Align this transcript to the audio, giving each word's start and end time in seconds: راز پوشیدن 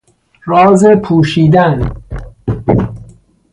راز 0.45 0.85
پوشیدن 1.03 1.95